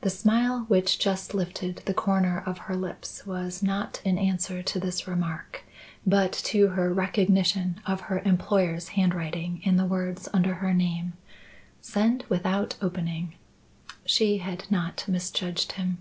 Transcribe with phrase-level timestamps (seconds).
[0.00, 4.80] The smile which just lifted the corner of her lips was not in answer to
[4.80, 5.62] this remark,
[6.06, 11.12] but to her recognition of her employer's handwriting in the words under her name:
[11.82, 13.34] Send without opening.
[14.06, 15.98] She had not misjudged him.